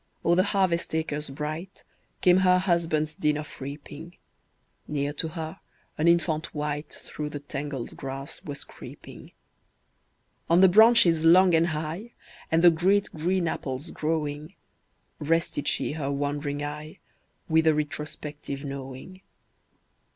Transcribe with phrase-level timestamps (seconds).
[0.25, 1.83] O'er the harvest acres bright,
[2.21, 4.17] Came her husband's din of reaping;
[4.87, 5.59] Near to her,
[5.95, 9.33] an infant wight Through the tangled grass was creeping.
[10.49, 12.13] On the branches long and high,
[12.49, 14.55] And the great green apples growing,
[15.19, 16.97] Rested she her wandering eye,
[17.47, 19.21] With a retrospective knowing.